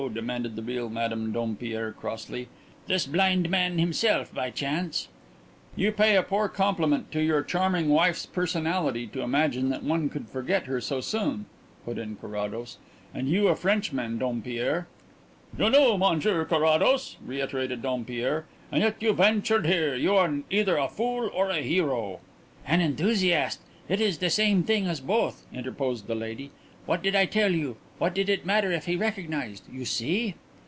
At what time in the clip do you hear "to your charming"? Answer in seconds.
7.11-7.87